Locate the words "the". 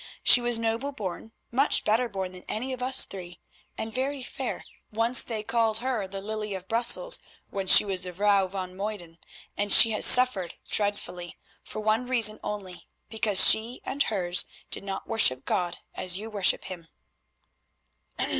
6.07-6.21, 8.01-8.11